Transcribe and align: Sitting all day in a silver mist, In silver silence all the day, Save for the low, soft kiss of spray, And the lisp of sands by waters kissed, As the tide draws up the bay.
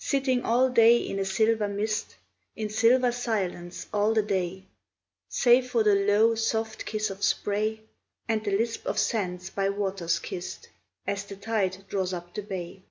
Sitting 0.00 0.42
all 0.44 0.68
day 0.68 0.98
in 0.98 1.20
a 1.20 1.24
silver 1.24 1.68
mist, 1.68 2.16
In 2.56 2.68
silver 2.68 3.12
silence 3.12 3.86
all 3.92 4.12
the 4.12 4.20
day, 4.20 4.64
Save 5.28 5.70
for 5.70 5.84
the 5.84 5.94
low, 5.94 6.34
soft 6.34 6.84
kiss 6.84 7.08
of 7.08 7.22
spray, 7.22 7.82
And 8.28 8.42
the 8.44 8.50
lisp 8.58 8.84
of 8.84 8.98
sands 8.98 9.50
by 9.50 9.68
waters 9.68 10.18
kissed, 10.18 10.70
As 11.06 11.24
the 11.24 11.36
tide 11.36 11.84
draws 11.88 12.12
up 12.12 12.34
the 12.34 12.42
bay. 12.42 12.82